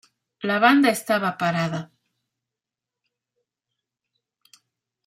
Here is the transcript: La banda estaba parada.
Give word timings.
La 0.41 0.55
banda 0.57 0.89
estaba 0.89 1.37
parada. 1.37 1.91